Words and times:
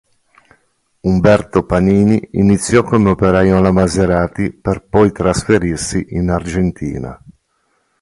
Umberto 1.01 1.63
Panini 1.63 2.29
iniziò 2.31 2.81
come 2.81 3.11
operaio 3.11 3.57
alla 3.59 3.71
Maserati 3.71 4.51
per 4.51 4.87
poi 4.87 5.11
trasferirsi 5.11 6.03
in 6.15 6.31
Argentina. 6.31 7.23